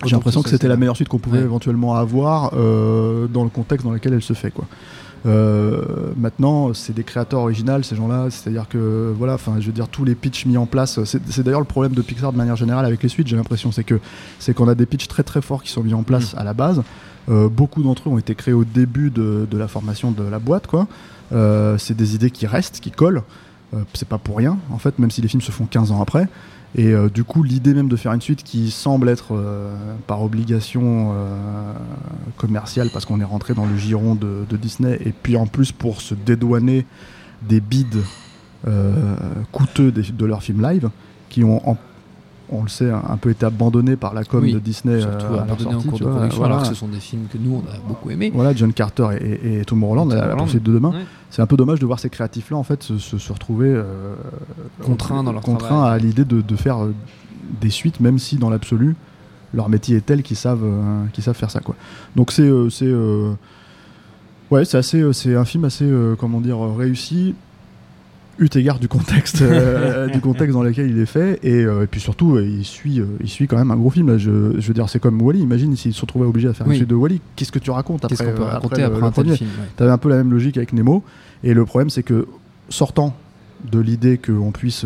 j'ai 0.06 0.12
l'impression 0.16 0.44
que 0.44 0.50
c'était 0.50 0.68
la 0.68 0.78
meilleure 0.78 0.96
suite 0.96 1.08
qu'on 1.10 1.18
pouvait 1.18 1.40
Ouais. 1.40 1.44
éventuellement 1.46 1.96
avoir 1.96 2.52
euh, 2.56 3.26
dans 3.28 3.44
le 3.44 3.50
contexte 3.50 3.84
dans 3.86 3.92
lequel 3.94 4.14
elle 4.14 4.22
se 4.22 4.34
fait 4.34 4.52
quoi. 4.52 4.66
Maintenant, 6.16 6.74
c'est 6.74 6.94
des 6.94 7.04
créateurs 7.04 7.42
originaux, 7.42 7.82
ces 7.84 7.96
gens-là. 7.96 8.28
C'est-à-dire 8.30 8.68
que, 8.70 9.14
voilà, 9.18 9.34
enfin, 9.34 9.56
je 9.60 9.66
veux 9.68 9.74
dire, 9.74 9.88
tous 9.90 10.06
les 10.06 10.16
pitchs 10.16 10.46
mis 10.46 10.58
en 10.58 10.66
place. 10.66 11.04
C'est 11.04 11.20
c'est 11.30 11.44
d'ailleurs 11.44 11.60
le 11.60 11.66
problème 11.66 11.94
de 11.94 12.02
Pixar 12.02 12.32
de 12.32 12.38
manière 12.38 12.56
générale 12.56 12.86
avec 12.86 13.02
les 13.04 13.10
suites. 13.10 13.28
J'ai 13.28 13.36
l'impression, 13.36 13.72
c'est 13.72 13.84
que 13.84 14.00
c'est 14.40 14.54
qu'on 14.54 14.68
a 14.68 14.76
des 14.76 14.86
pitchs 14.86 15.08
très 15.08 15.24
très 15.24 15.42
forts 15.42 15.64
qui 15.64 15.72
sont 15.72 15.84
mis 15.84 15.94
en 15.94 16.04
place 16.04 16.34
Mm. 16.34 16.40
à 16.40 16.44
la 16.44 16.54
base. 16.54 16.82
Euh, 17.30 17.50
beaucoup 17.50 17.84
d'entre 17.84 18.08
eux 18.08 18.12
ont 18.12 18.18
été 18.18 18.36
créés 18.36 18.54
au 18.54 18.64
début 18.64 19.10
de, 19.10 19.48
la 19.52 19.68
formation 19.68 20.12
de 20.12 20.24
la 20.24 20.40
boîte. 20.40 20.68
Euh, 21.34 21.78
c'est 21.78 21.96
des 21.96 22.16
idées 22.16 22.32
qui 22.32 22.48
restent, 22.48 22.80
qui 22.80 22.92
collent. 22.92 23.24
Euh, 23.74 23.84
c'est 23.94 24.08
pas 24.08 24.18
pour 24.18 24.38
rien, 24.38 24.58
en 24.72 24.78
fait, 24.78 24.98
même 24.98 25.12
si 25.12 25.22
les 25.22 25.28
films 25.28 25.42
se 25.42 25.52
font 25.52 25.66
15 25.66 25.92
ans 25.92 26.02
après. 26.02 26.28
Et 26.76 26.94
du 27.12 27.24
coup, 27.24 27.44
l'idée 27.44 27.74
même 27.74 27.88
de 27.88 27.96
faire 27.96 28.12
une 28.12 28.22
suite 28.22 28.44
qui 28.44 28.70
semble 28.72 29.10
être 29.10 29.34
par 30.06 30.22
obligation 30.22 31.16
commerciale, 32.36 32.90
parce 32.92 33.06
qu'on 33.06 33.20
est 33.20 33.24
rentré 33.26 33.54
dans 33.56 33.66
le 33.66 33.76
giron 33.78 34.16
de, 34.16 34.46
Disney, 34.58 35.00
et 35.04 35.12
puis 35.12 35.38
en 35.38 35.48
plus 35.48 35.72
pour 35.72 36.02
se 36.02 36.14
dédouaner 36.14 36.86
des 37.42 37.62
bids 37.62 37.86
euh, 38.68 39.16
coûteux 39.52 39.92
de 39.92 40.26
leurs 40.26 40.44
films 40.44 40.62
live, 40.62 40.90
qui 41.30 41.44
ont, 41.44 41.68
en- 41.68 41.78
on 42.50 42.64
le 42.64 42.70
sait, 42.70 42.90
un 42.90 43.18
peu 43.18 43.30
été 43.30 43.46
abandonnés 43.46 43.96
par 43.98 44.14
la 44.14 44.24
com 44.24 44.42
Oui, 44.44 44.54
de 44.54 44.60
Disney 44.60 45.02
Surtout 45.02 45.26
euh, 45.34 45.40
à 45.40 45.42
abandonné 45.44 45.70
en 45.70 45.72
sortie. 45.74 45.88
cours 45.90 45.98
tu 45.98 46.04
de 46.06 46.10
vois, 46.10 46.18
production, 46.18 46.40
voilà. 46.40 46.56
alors 46.56 46.68
que 46.68 46.74
ce 46.74 46.80
sont 46.80 46.88
des 46.88 47.00
films 47.00 47.26
que 47.32 47.38
nous, 47.38 47.62
on 47.66 47.70
a 47.70 47.78
beaucoup 47.88 48.10
aimés. 48.10 48.32
Voilà, 48.34 48.54
John 48.56 48.72
Carter 48.72 49.08
et, 49.20 49.26
et, 49.26 49.60
et 49.60 49.66
Tomorrowland, 49.66 50.06
la, 50.10 50.28
la 50.28 50.36
poursuite 50.36 50.64
de 50.64 50.72
demain. 50.72 50.92
Ouais. 50.92 51.06
C'est 51.30 51.42
un 51.42 51.46
peu 51.46 51.58
dommage 51.58 51.80
de 51.80 51.86
voir 51.86 52.00
ces 52.00 52.10
créatifs-là 52.10 52.56
en 52.56 52.64
fait 52.64 52.84
se, 52.84 52.98
se- 53.00 53.18
se 53.18 53.34
retrouver 53.34 53.68
euh, 53.70 54.16
Contraints 54.84 55.24
dans 55.24 55.34
leur 55.34 55.42
contraints 55.42 55.68
travail. 55.68 55.94
à 55.96 55.98
l'idée 55.98 56.24
de, 56.26 56.40
de 56.42 56.56
faire 56.56 56.84
euh, 56.86 56.94
des 57.60 57.70
suites, 57.70 58.00
même 58.00 58.18
si 58.20 58.38
dans 58.38 58.50
l'absolu 58.50 58.96
leur 59.54 59.68
métier 59.70 59.98
est 59.98 60.06
tel 60.06 60.24
qu'ils 60.24 60.38
savent, 60.38 60.64
euh, 60.64 61.06
qu'ils 61.14 61.24
savent 61.24 61.36
faire 61.36 61.52
ça 61.52 61.60
quoi. 61.60 61.76
Donc 62.16 62.32
c'est 62.32 62.50
c'est 62.70 62.92
ouais 64.52 64.66
c'est 64.66 64.78
assez 64.78 65.04
c'est 65.14 65.36
un 65.36 65.46
film 65.46 65.66
assez 65.66 65.90
comment 66.20 66.42
dire 66.42 66.60
réussi 66.78 67.36
eu 68.40 68.48
égard 68.56 68.80
du 68.80 68.88
contexte 68.88 69.42
euh, 69.42 70.08
du 70.14 70.22
contexte 70.22 70.54
dans 70.54 70.62
lequel 70.64 70.90
il 70.90 71.00
est 71.00 71.06
fait 71.08 71.40
et, 71.44 71.64
euh, 71.64 71.84
et 71.84 71.88
puis 71.88 72.00
surtout 72.00 72.36
euh, 72.36 72.46
il 72.46 72.64
suit 72.66 73.02
il 73.20 73.28
suit 73.30 73.48
quand 73.48 73.58
même 73.58 73.72
un 73.72 73.76
gros 73.76 73.90
film 73.90 74.08
là. 74.10 74.18
Je, 74.18 74.60
je 74.60 74.68
veux 74.68 74.74
dire 74.74 74.90
c'est 74.90 75.00
comme 75.00 75.22
Wally 75.22 75.40
imagine 75.40 75.76
s'ils 75.76 75.94
se 75.94 76.02
retrouvaient 76.02 76.26
obligés 76.28 76.48
à 76.48 76.54
faire 76.54 76.68
Oui. 76.68 76.74
une 76.74 76.78
suite 76.80 76.90
de 76.90 76.96
Wally 76.96 77.20
qu'est-ce 77.36 77.52
que 77.52 77.60
tu 77.60 77.72
racontes 77.72 78.06
après 78.06 78.16
qu'on 78.16 78.32
peut 78.34 78.44
raconter 78.44 78.84
après, 78.84 79.00
le 79.00 79.04
un 79.06 79.12
premier 79.12 79.36
film 79.36 79.50
ouais. 79.60 79.68
T'avais 79.76 79.92
un 79.92 79.98
peu 79.98 80.10
la 80.10 80.18
même 80.18 80.32
logique 80.32 80.58
avec 80.58 80.74
Nemo. 80.74 81.04
Et 81.44 81.54
le 81.54 81.66
problème, 81.66 81.90
c'est 81.90 82.04
que 82.04 82.28
sortant 82.70 83.16
de 83.72 83.80
l'idée 83.80 84.18
qu'on 84.18 84.52
puisse, 84.52 84.86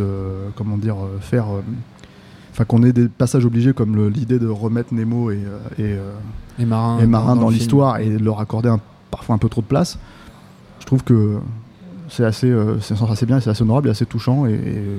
comment 0.55 0.77
dire, 0.77 0.97
faire 1.21 1.45
enfin 2.51 2.65
qu'on 2.65 2.83
ait 2.83 2.91
des 2.93 3.07
passages 3.07 3.45
obligés 3.45 3.73
comme 3.73 4.09
l'idée 4.09 4.37
de 4.39 4.47
remettre 4.47 4.93
Nemo 4.93 5.31
et, 5.31 5.39
et, 5.79 5.95
Les 6.59 6.65
marins. 6.65 6.99
et 6.99 7.05
Marin 7.07 7.35
dans, 7.37 7.49
l'histoire 7.49 7.99
et 7.99 8.09
de 8.09 8.23
leur 8.23 8.39
accorder 8.41 8.69
un- 8.69 8.79
parfois 9.09 9.35
un 9.35 9.37
peu 9.37 9.49
trop 9.49 9.61
de 9.61 9.67
place. 9.67 9.97
Je 10.79 10.85
trouve 10.85 11.03
que 11.03 11.37
c'est 12.11 12.25
assez, 12.25 12.49
euh, 12.49 12.77
c'est 12.81 12.95
assez 13.01 13.25
bien, 13.25 13.39
c'est 13.39 13.49
assez 13.49 13.61
honorable 13.63 13.87
et 13.87 13.91
assez 13.91 14.05
touchant 14.05 14.45
euh, 14.45 14.97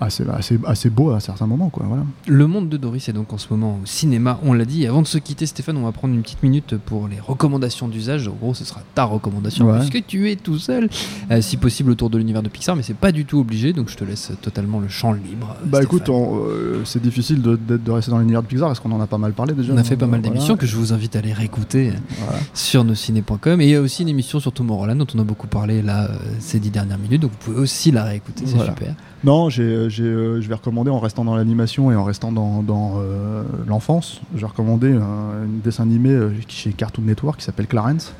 assez, 0.00 0.24
assez, 0.28 0.58
assez 0.66 0.90
beau 0.90 1.10
à 1.12 1.20
certains 1.20 1.46
moments. 1.46 1.68
Quoi, 1.70 1.84
voilà. 1.88 2.04
Le 2.26 2.46
monde 2.46 2.68
de 2.68 2.76
Doris 2.76 3.08
est 3.08 3.12
donc 3.12 3.32
en 3.32 3.38
ce 3.38 3.46
moment 3.50 3.78
au 3.82 3.86
cinéma, 3.86 4.38
on 4.44 4.52
l'a 4.52 4.64
dit. 4.64 4.86
Avant 4.86 5.02
de 5.02 5.06
se 5.06 5.18
quitter, 5.18 5.46
Stéphane, 5.46 5.76
on 5.76 5.84
va 5.84 5.92
prendre 5.92 6.14
une 6.14 6.22
petite 6.22 6.42
minute 6.42 6.76
pour 6.76 7.08
les 7.08 7.18
recommandations 7.20 7.88
d'usage. 7.88 8.28
En 8.28 8.32
gros, 8.32 8.54
ce 8.54 8.64
sera 8.64 8.80
ta 8.94 9.04
recommandation, 9.04 9.66
Ouais. 9.70 9.78
puisque 9.78 10.06
tu 10.06 10.30
es 10.30 10.36
tout 10.36 10.58
seul, 10.58 10.88
euh, 11.30 11.40
si 11.40 11.56
possible 11.56 11.90
autour 11.90 12.10
de 12.10 12.18
l'univers 12.18 12.42
de 12.42 12.48
Pixar, 12.48 12.76
mais 12.76 12.82
c'est 12.82 12.94
pas 12.96 13.12
du 13.12 13.24
tout 13.24 13.38
obligé, 13.38 13.72
donc 13.72 13.88
je 13.90 13.96
te 13.96 14.04
laisse 14.04 14.32
totalement 14.42 14.80
le 14.80 14.88
champ 14.88 15.12
libre. 15.12 15.56
Bah 15.64 15.78
Stéphane. 15.78 15.82
écoute, 15.84 16.08
euh, 16.10 16.80
c'est 16.84 17.02
difficile 17.02 17.40
de, 17.42 17.56
de 17.56 17.90
rester 17.90 18.10
dans 18.10 18.18
l'univers 18.18 18.42
de 18.42 18.46
Pixar 18.48 18.68
parce 18.68 18.80
qu'on 18.80 18.92
en 18.92 19.00
a 19.00 19.06
pas 19.06 19.18
mal 19.18 19.32
parlé 19.32 19.54
déjà. 19.54 19.72
on 19.72 19.76
a 19.76 19.84
fait 19.84 19.96
pas 19.96 20.06
mal 20.06 20.20
Voilà. 20.20 20.34
d'émissions 20.34 20.56
que 20.56 20.66
je 20.66 20.76
vous 20.76 20.92
invite 20.92 21.16
à 21.16 21.20
aller 21.20 21.32
réécouter 21.32 21.92
Voilà. 22.18 22.38
sur 22.54 22.84
nosciné.com. 22.84 23.60
Et 23.60 23.64
il 23.64 23.70
y 23.70 23.74
a 23.74 23.80
aussi 23.80 24.02
une 24.02 24.08
émission 24.08 24.40
sur 24.40 24.52
Tomorrowland 24.52 24.96
dont 24.96 25.06
on 25.14 25.18
a 25.18 25.24
beaucoup 25.24 25.46
parlé 25.46 25.82
là 25.82 26.04
euh, 26.10 26.16
ces 26.38 26.58
dix 26.60 26.70
dernières 26.70 26.98
minutes, 26.98 27.22
donc 27.22 27.30
vous 27.32 27.38
pouvez 27.52 27.58
aussi 27.58 27.90
la 27.90 28.04
réécouter, 28.04 28.44
c'est 28.46 28.58
super. 28.58 28.94
Non, 29.24 29.48
j'ai, 29.50 29.62
euh, 29.62 29.85
je 29.88 30.48
vais 30.48 30.54
recommander 30.54 30.90
en 30.90 30.98
restant 30.98 31.24
dans 31.24 31.36
l'animation 31.36 31.90
et 31.90 31.96
en 31.96 32.04
restant 32.04 32.32
dans, 32.32 32.64
euh, 32.98 33.42
l'enfance. 33.66 34.20
Je 34.34 34.40
vais 34.40 34.46
recommander 34.46 34.92
un, 34.92 35.46
dessin 35.64 35.84
animé 35.84 36.10
euh, 36.10 36.30
chez 36.48 36.72
Cartoon 36.72 37.02
Network 37.02 37.38
qui 37.38 37.44
s'appelle 37.44 37.66
Clarence. 37.66 38.14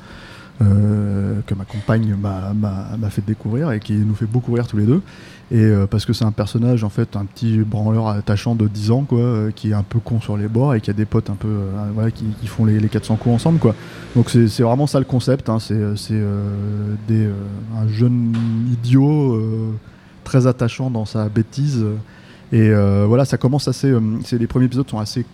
euh, 0.61 1.41
que 1.45 1.53
ma 1.53 1.65
compagne 1.65 2.15
m'a, 2.15 3.09
fait 3.09 3.23
découvrir 3.25 3.71
et 3.71 3.79
qui 3.79 3.93
nous 3.93 4.15
fait 4.15 4.25
beaucoup 4.25 4.53
rire 4.53 4.67
tous 4.67 4.77
les 4.77 4.85
deux. 4.85 5.01
Et 5.49 5.59
euh, 5.61 5.87
parce 5.87 6.05
que 6.05 6.11
c'est 6.13 6.25
un 6.25 6.31
personnage, 6.31 6.83
en 6.83 6.89
fait, 6.89 7.15
un 7.15 7.25
petit 7.25 7.59
branleur 7.59 8.07
attachant 8.09 8.55
de 8.55 8.67
10 8.67 8.91
ans, 8.91 9.03
quoi, 9.03 9.19
euh, 9.19 9.51
qui 9.51 9.69
est 9.69 9.73
un 9.73 9.83
peu 9.83 9.99
con 9.99 10.19
sur 10.19 10.35
les 10.35 10.49
bords 10.49 10.75
et 10.75 10.81
qui 10.81 10.89
a 10.89 10.93
des 10.93 11.05
potes 11.05 11.29
un 11.29 11.35
peu, 11.35 11.47
euh, 11.47 12.09
qui, 12.09 12.47
font 12.47 12.65
les, 12.65 12.79
les 12.79 12.89
400 12.89 13.15
coups 13.15 13.35
ensemble, 13.35 13.59
quoi. 13.59 13.73
Donc 14.15 14.29
c'est, 14.29 14.61
vraiment 14.61 14.87
ça 14.87 14.99
le 14.99 15.05
concept. 15.05 15.49
hein. 15.49 15.59
c'est 15.59 15.73
euh, 15.75 15.95
euh, 17.11 17.33
un 17.77 17.87
jeune 17.87 18.35
idiot 18.73 19.35
euh, 19.35 19.71
très 20.27 20.45
attachant 20.45 20.89
dans 20.89 21.05
sa 21.05 21.29
bêtise. 21.29 21.85
Et 22.51 22.69
euh, 22.69 23.05
voilà, 23.07 23.23
ça 23.23 23.37
commence 23.37 23.67
assez. 23.67 23.89
euh, 23.89 24.01
les 24.31 24.47
premiers 24.47 24.65
épisodes 24.65 24.89
sont 24.89 24.99
assez 24.99 25.25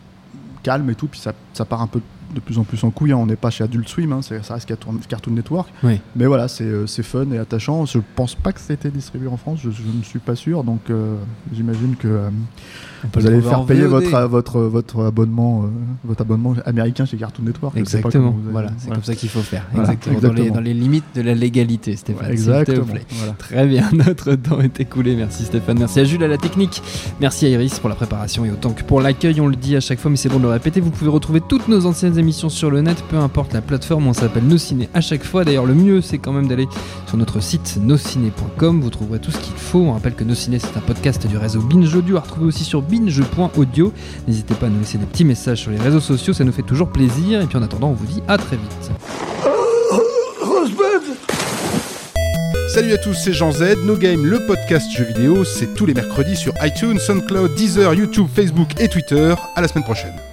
calmes 0.62 0.90
et 0.90 0.96
tout, 0.96 1.08
puis 1.08 1.20
ça, 1.20 1.34
ça 1.54 1.66
part 1.66 1.82
un 1.82 1.88
peu 1.88 2.00
de 2.34 2.40
plus 2.40 2.58
en 2.58 2.64
plus 2.64 2.84
en 2.84 2.90
couille. 2.92 3.12
hein. 3.12 3.18
On 3.18 3.26
n'est 3.26 3.36
pas 3.36 3.50
chez 3.50 3.64
Adult 3.64 3.88
Swim, 3.88 4.12
hein, 4.12 4.22
ça 4.22 4.54
reste 4.54 4.68
Cartoon, 4.68 5.00
Cartoon 5.08 5.32
Network. 5.34 5.70
Oui. 5.84 6.00
Mais 6.16 6.26
voilà, 6.26 6.48
c'est, 6.48 6.64
euh, 6.64 6.88
c'est 6.88 7.04
fun 7.04 7.30
et 7.32 7.38
attachant. 7.38 7.86
Je 7.86 8.00
pense 8.16 8.36
pas 8.36 8.52
que 8.52 8.60
été 8.74 8.90
distribué 8.90 9.28
en 9.28 9.38
France, 9.38 9.60
je, 9.64 9.70
je 9.72 9.82
ne 9.98 10.04
suis 10.04 10.20
pas 10.20 10.36
sûr. 10.36 10.64
Donc 10.64 10.90
euh, 10.90 11.16
j'imagine 11.54 11.96
que 11.96 12.08
euh, 12.08 12.30
vous 13.14 13.20
le 13.20 13.28
allez 13.28 13.42
faire 13.42 13.66
payer 13.66 13.82
VOD. 13.86 14.04
votre, 14.04 14.22
votre, 14.28 14.60
votre, 14.62 15.06
abonnement, 15.06 15.64
euh, 15.64 15.68
votre 16.04 16.22
abonnement 16.22 16.56
américain 16.66 17.06
chez 17.06 17.18
Cartoon 17.18 17.44
Network. 17.46 17.76
Exactement, 17.78 18.36
voilà, 18.52 18.70
c'est 18.78 18.90
comme 18.90 19.04
ça 19.04 19.16
qu'il 19.16 19.30
faut 19.30 19.42
faire. 19.42 19.66
Voilà, 19.74 19.94
exactement, 19.94 20.16
Dans, 20.20 20.22
les, 20.22 20.28
exactement. 20.42 20.56
dans 20.56 20.62
les 20.62 20.74
limites 20.74 21.04
de 21.16 21.22
la 21.22 21.36
légalité, 21.36 21.96
Stéphane. 21.96 22.28
Ouais, 22.28 22.32
exactement. 22.32 22.86
plaît. 22.86 23.06
Voilà. 23.10 23.34
Très 23.34 23.66
bien, 23.68 23.90
notre 23.94 24.36
temps 24.36 24.60
est 24.62 24.80
écoulé. 24.80 25.16
Merci 25.16 25.46
Stéphane, 25.46 25.80
merci 25.80 26.00
à 26.00 26.04
Jules 26.06 26.24
à 26.24 26.28
la 26.28 26.38
technique, 26.38 26.82
merci 27.20 27.46
à 27.46 27.50
Iris 27.50 27.80
pour 27.80 27.90
la 27.90 27.96
préparation 27.96 28.46
et 28.46 28.52
autant 28.52 28.72
que 28.72 28.84
pour 28.84 29.02
l'accueil. 29.02 29.40
On 29.42 29.48
le 29.48 29.56
dit 29.56 29.76
à 29.76 29.82
chaque 29.82 30.00
fois, 30.00 30.10
mais 30.10 30.18
c'est 30.18 30.30
bon 30.30 30.38
de 30.38 30.44
le 30.44 30.50
répéter. 30.50 30.80
Vous 30.82 30.92
pouvez 30.92 31.12
retrouver 31.12 31.42
toutes 31.42 31.68
nos 31.68 31.86
anciennes 31.86 32.18
émissions 32.24 32.50
sur 32.50 32.72
le 32.72 32.82
net, 32.82 33.04
peu 33.10 33.18
importe 33.18 33.54
la 33.54 33.62
plateforme. 33.62 34.08
On 34.08 34.14
s'appelle 34.14 34.46
Nos 34.46 34.58
Ciné 34.58 34.90
à 34.94 35.02
chaque 35.02 35.24
fois. 35.24 35.44
D'ailleurs, 35.44 35.66
le 35.66 35.76
mieux, 35.76 36.02
c'est 36.02 36.18
quand 36.18 36.32
même 36.32 36.48
d'aller 36.48 36.68
sur 37.06 37.18
notre 37.18 37.42
site 37.42 37.78
nosciné.com. 37.82 38.82
Vous 38.82 38.90
trouverez 38.90 39.20
tout 39.20 39.30
ce 39.30 39.38
qu'il 39.38 39.56
faut. 39.56 39.80
On 39.80 39.94
rappelle 39.94 40.16
que 40.16 40.24
Nos 40.24 40.34
Ciné, 40.34 40.58
c'est 40.58 40.76
un 40.78 40.82
podcast 40.82 41.28
du 41.28 41.38
réseau 41.38 41.60
Binge 41.62 41.94
Audio 41.94 42.18
à 42.18 42.22
retrouver 42.22 42.48
aussi 42.48 42.64
sur 42.64 42.82
binge.audio. 42.82 43.92
N'hésitez 44.28 44.56
pas 44.56 44.68
à 44.68 44.70
nous 44.70 44.80
laisser 44.80 44.98
des 44.98 45.06
petits 45.06 45.26
messages 45.26 45.60
sur 45.60 45.72
les 45.72 45.78
réseaux 45.78 46.00
sociaux, 46.00 46.34
ça 46.34 46.46
nous 46.46 46.54
fait 46.54 46.64
toujours 46.64 46.90
plaisir. 46.90 47.42
Et 47.42 47.46
puis 47.46 47.58
en 47.58 47.62
attendant, 47.62 47.90
on 47.90 47.94
vous 47.94 48.06
dit 48.06 48.24
à 48.28 48.38
très 48.38 48.56
vite. 48.56 48.92
Salut 52.74 52.94
à 52.94 52.98
tous, 52.98 53.14
c'est 53.14 53.34
Jean 53.34 53.52
Z. 53.52 53.84
No 53.84 53.96
le 53.96 54.48
podcast 54.48 54.88
jeux 54.98 55.04
vidéo, 55.04 55.44
c'est 55.44 55.76
tous 55.76 55.86
les 55.86 55.94
mercredis 55.94 56.38
sur 56.38 56.54
iTunes, 56.64 56.98
SoundCloud, 56.98 57.54
Deezer, 57.54 57.94
YouTube, 57.94 58.28
Facebook 58.34 58.70
et 58.80 58.88
Twitter. 58.88 59.36
À 59.56 59.62
la 59.62 59.68
semaine 59.68 59.84
prochaine. 59.84 60.33